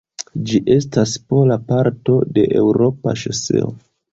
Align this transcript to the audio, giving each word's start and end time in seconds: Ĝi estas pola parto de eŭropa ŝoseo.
Ĝi 0.51 0.61
estas 0.75 1.13
pola 1.33 1.59
parto 1.73 2.17
de 2.39 2.47
eŭropa 2.63 3.17
ŝoseo. 3.25 3.71